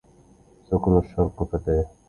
ثكل 0.71 0.97
الشرق 0.97 1.43
فتاه 1.43 1.89